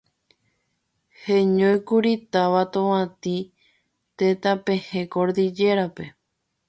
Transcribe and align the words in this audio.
heñóikuri 1.25 2.13
táva 2.31 2.63
Tovatĩ, 2.73 3.35
tetãpehẽ 4.17 5.03
Cordillera-pe 5.13 6.03